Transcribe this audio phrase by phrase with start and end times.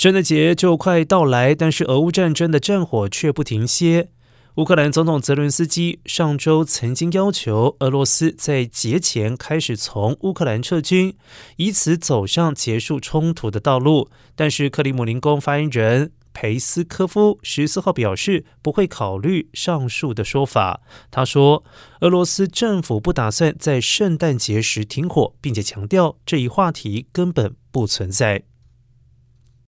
[0.00, 4.08] 圣诞节就快到来，但是俄乌战争的战火却不停歇。
[4.54, 11.14] 乌克兰总统泽伦斯基上周曾经要求俄罗斯在节前开始从乌克兰撤军，
[11.56, 14.08] 以此走上结束冲突的道路。
[14.34, 20.80] 但是克里姆林宫发言人裴斯科夫十四号表示不会考虑上述的说法。
[21.10, 21.62] 他说
[22.00, 28.44] 俄罗斯政府不打算在圣诞节时停火，并且强调这一话题根本不存在。